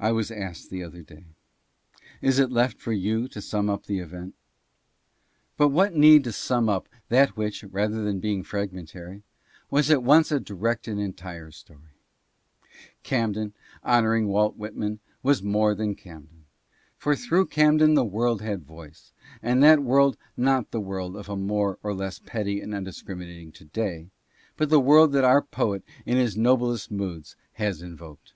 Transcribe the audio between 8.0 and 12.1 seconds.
than being fragmentary, was at once a direct and entire story?